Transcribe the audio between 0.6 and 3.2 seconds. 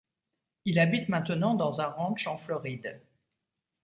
Il habite maintenant dans un ranch en Floride.